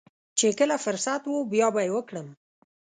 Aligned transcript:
چې 0.37 0.47
کله 0.59 0.75
فرصت 0.85 1.21
و 1.27 1.33
بيا 1.51 1.67
به 1.73 1.81
يې 1.85 1.91
وکړم. 1.95 2.27